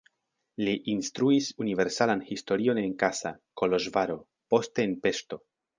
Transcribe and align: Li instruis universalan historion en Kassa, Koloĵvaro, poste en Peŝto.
Li 0.67 0.71
instruis 0.93 1.49
universalan 1.65 2.25
historion 2.31 2.83
en 2.85 2.99
Kassa, 3.05 3.37
Koloĵvaro, 3.63 4.21
poste 4.55 4.91
en 4.91 5.03
Peŝto. 5.07 5.43